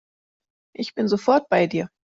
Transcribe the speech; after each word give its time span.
Ich 0.73 0.95
bin 0.95 1.07
sofort 1.07 1.47
bei 1.47 1.67
dir. 1.67 1.91